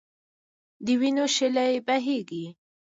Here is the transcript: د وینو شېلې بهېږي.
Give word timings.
د 0.85 0.87
وینو 0.99 1.25
شېلې 1.35 1.73
بهېږي. 1.87 2.45